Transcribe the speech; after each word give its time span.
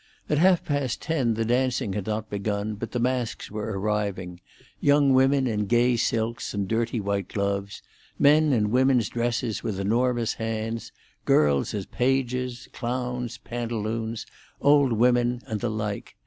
At 0.31 0.39
half 0.39 0.65
past 0.65 0.99
ten 0.99 1.35
the 1.35 1.45
dancing 1.45 1.93
had 1.93 2.07
not 2.07 2.27
begun, 2.27 2.73
but 2.73 2.91
the 2.91 2.97
masks 2.97 3.51
were 3.51 3.77
arriving; 3.79 4.39
young 4.79 5.13
women 5.13 5.45
in 5.45 5.67
gay 5.67 5.95
silks 5.95 6.55
and 6.55 6.67
dirty 6.67 6.99
white 6.99 7.27
gloves; 7.27 7.83
men 8.17 8.51
in 8.51 8.71
women's 8.71 9.09
dresses, 9.09 9.61
with 9.61 9.79
enormous 9.79 10.33
hands; 10.33 10.91
girls 11.25 11.75
as 11.75 11.85
pages; 11.85 12.67
clowns, 12.73 13.37
pantaloons, 13.37 14.25
old 14.59 14.91
women, 14.91 15.43
and 15.45 15.59
the 15.59 15.69
like. 15.69 16.15